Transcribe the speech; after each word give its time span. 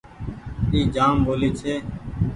اي 0.71 0.79
جآم 0.95 1.15
ٻولي 1.25 1.49
ڇي۔ 1.59 1.73